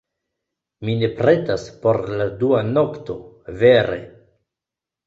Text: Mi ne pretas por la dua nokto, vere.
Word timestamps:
Mi 0.87 0.95
ne 1.01 1.09
pretas 1.19 1.67
por 1.85 2.01
la 2.17 2.29
dua 2.41 2.65
nokto, 2.73 3.21
vere. 3.65 4.05